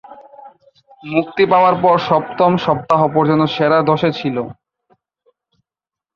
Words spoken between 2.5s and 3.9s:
সপ্তাহ পর্যন্ত সেরা